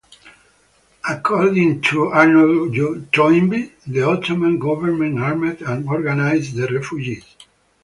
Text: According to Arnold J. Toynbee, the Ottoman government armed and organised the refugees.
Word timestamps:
According 1.07 1.81
to 1.81 2.07
Arnold 2.07 2.73
J. 2.73 3.07
Toynbee, 3.11 3.71
the 3.85 4.01
Ottoman 4.01 4.57
government 4.57 5.19
armed 5.21 5.61
and 5.61 5.87
organised 5.87 6.55
the 6.57 6.65
refugees. 6.65 7.23